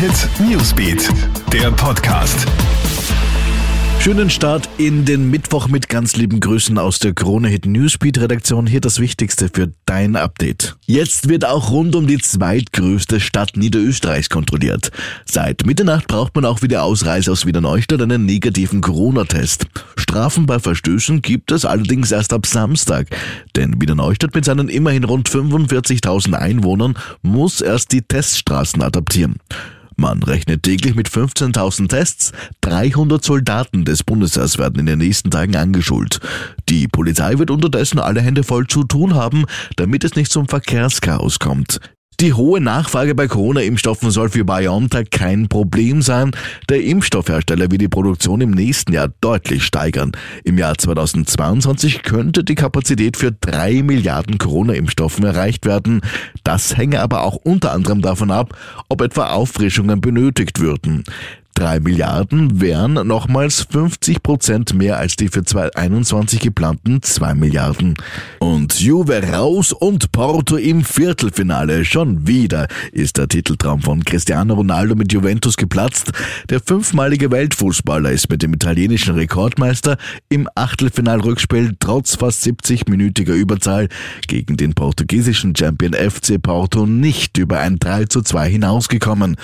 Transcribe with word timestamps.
Hit 0.00 0.30
Newsbeat, 0.48 1.10
der 1.52 1.70
Podcast. 1.72 2.46
Schönen 3.98 4.30
Start 4.30 4.66
in 4.78 5.04
den 5.04 5.28
Mittwoch 5.28 5.68
mit 5.68 5.90
ganz 5.90 6.16
lieben 6.16 6.40
Grüßen 6.40 6.78
aus 6.78 7.00
der 7.00 7.12
Krone 7.12 7.48
Hit 7.48 7.66
Newsbeat 7.66 8.16
Redaktion. 8.16 8.66
Hier 8.66 8.80
das 8.80 8.98
Wichtigste 8.98 9.50
für 9.52 9.74
dein 9.84 10.16
Update. 10.16 10.78
Jetzt 10.86 11.28
wird 11.28 11.44
auch 11.44 11.70
rund 11.70 11.94
um 11.94 12.06
die 12.06 12.16
zweitgrößte 12.16 13.20
Stadt 13.20 13.58
Niederösterreichs 13.58 14.30
kontrolliert. 14.30 14.90
Seit 15.26 15.66
Mitternacht 15.66 16.08
braucht 16.08 16.34
man 16.34 16.46
auch 16.46 16.62
wieder 16.62 16.82
Ausreise 16.82 17.30
aus 17.30 17.44
Wiener 17.44 17.60
Neustadt 17.60 18.00
einen 18.00 18.24
negativen 18.24 18.80
Corona-Test. 18.80 19.66
Strafen 19.98 20.46
bei 20.46 20.58
Verstößen 20.58 21.20
gibt 21.20 21.52
es 21.52 21.66
allerdings 21.66 22.10
erst 22.10 22.32
ab 22.32 22.46
Samstag. 22.46 23.08
Denn 23.54 23.78
Wiener 23.82 23.96
Neustadt 23.96 24.34
mit 24.34 24.46
seinen 24.46 24.70
immerhin 24.70 25.04
rund 25.04 25.28
45.000 25.28 26.32
Einwohnern 26.32 26.96
muss 27.20 27.60
erst 27.60 27.92
die 27.92 28.00
Teststraßen 28.00 28.80
adaptieren. 28.80 29.36
Man 30.00 30.22
rechnet 30.22 30.62
täglich 30.62 30.94
mit 30.94 31.10
15.000 31.10 31.88
Tests. 31.88 32.32
300 32.62 33.22
Soldaten 33.22 33.84
des 33.84 34.02
Bundesheers 34.02 34.56
werden 34.56 34.80
in 34.80 34.86
den 34.86 34.98
nächsten 34.98 35.30
Tagen 35.30 35.56
angeschult. 35.56 36.20
Die 36.70 36.88
Polizei 36.88 37.38
wird 37.38 37.50
unterdessen 37.50 37.98
alle 37.98 38.22
Hände 38.22 38.42
voll 38.42 38.66
zu 38.66 38.82
tun 38.84 39.14
haben, 39.14 39.44
damit 39.76 40.02
es 40.04 40.16
nicht 40.16 40.32
zum 40.32 40.48
Verkehrschaos 40.48 41.38
kommt. 41.38 41.80
Die 42.20 42.34
hohe 42.34 42.60
Nachfrage 42.60 43.14
bei 43.14 43.28
Corona-Impfstoffen 43.28 44.10
soll 44.10 44.28
für 44.28 44.44
BioNTech 44.44 45.08
kein 45.08 45.48
Problem 45.48 46.02
sein. 46.02 46.32
Der 46.68 46.84
Impfstoffhersteller 46.84 47.70
will 47.70 47.78
die 47.78 47.88
Produktion 47.88 48.42
im 48.42 48.50
nächsten 48.50 48.92
Jahr 48.92 49.08
deutlich 49.22 49.64
steigern. 49.64 50.12
Im 50.44 50.58
Jahr 50.58 50.76
2022 50.76 52.02
könnte 52.02 52.44
die 52.44 52.56
Kapazität 52.56 53.16
für 53.16 53.32
drei 53.32 53.82
Milliarden 53.82 54.36
Corona-Impfstoffen 54.36 55.24
erreicht 55.24 55.64
werden. 55.64 56.02
Das 56.44 56.76
hänge 56.76 57.00
aber 57.00 57.22
auch 57.22 57.36
unter 57.36 57.72
anderem 57.72 58.02
davon 58.02 58.30
ab, 58.30 58.54
ob 58.90 59.00
etwa 59.00 59.30
Auffrischungen 59.30 60.02
benötigt 60.02 60.60
würden. 60.60 61.04
3 61.54 61.80
Milliarden 61.80 62.60
wären 62.60 62.94
nochmals 63.06 63.66
50 63.70 64.22
Prozent 64.22 64.74
mehr 64.74 64.98
als 64.98 65.16
die 65.16 65.28
für 65.28 65.44
2021 65.44 66.40
geplanten 66.40 67.02
2 67.02 67.34
Milliarden. 67.34 67.94
Und 68.38 68.80
Juve 68.80 69.22
raus 69.32 69.72
und 69.72 70.12
Porto 70.12 70.56
im 70.56 70.84
Viertelfinale. 70.84 71.84
Schon 71.84 72.26
wieder 72.26 72.68
ist 72.92 73.18
der 73.18 73.28
Titeltraum 73.28 73.82
von 73.82 74.04
Cristiano 74.04 74.54
Ronaldo 74.54 74.94
mit 74.94 75.12
Juventus 75.12 75.56
geplatzt. 75.56 76.12
Der 76.48 76.60
fünfmalige 76.60 77.30
Weltfußballer 77.30 78.10
ist 78.10 78.30
mit 78.30 78.42
dem 78.42 78.54
italienischen 78.54 79.14
Rekordmeister 79.14 79.96
im 80.28 80.48
Achtelfinalrückspiel 80.54 81.76
trotz 81.78 82.16
fast 82.16 82.44
70-minütiger 82.46 83.34
Überzahl 83.34 83.88
gegen 84.26 84.56
den 84.56 84.74
portugiesischen 84.74 85.54
Champion 85.54 85.92
FC 85.94 86.40
Porto 86.40 86.86
nicht 86.86 87.38
über 87.38 87.60
ein 87.60 87.78
3 87.78 88.06
zu 88.06 88.22
2 88.22 88.48
hinausgekommen. 88.48 89.36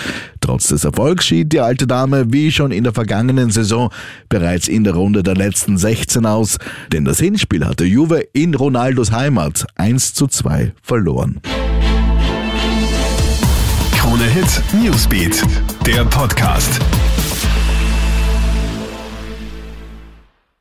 Trotz 0.46 0.68
des 0.68 0.84
Erfolgs 0.84 1.26
schied 1.26 1.52
die 1.52 1.58
alte 1.58 1.88
Dame 1.88 2.32
wie 2.32 2.52
schon 2.52 2.70
in 2.70 2.84
der 2.84 2.92
vergangenen 2.92 3.50
Saison 3.50 3.90
bereits 4.28 4.68
in 4.68 4.84
der 4.84 4.94
Runde 4.94 5.24
der 5.24 5.34
letzten 5.34 5.76
16 5.76 6.24
aus, 6.24 6.58
denn 6.92 7.04
das 7.04 7.18
Hinspiel 7.18 7.66
hatte 7.66 7.84
Juve 7.84 8.28
in 8.32 8.54
Ronaldos 8.54 9.10
Heimat 9.10 9.66
1 9.74 10.14
zu 10.14 10.28
2 10.28 10.72
verloren. 10.80 11.40
Krone 13.90 14.22
Hit 14.22 14.62
Newsbeat, 14.72 15.42
der 15.84 16.04
Podcast. 16.04 16.80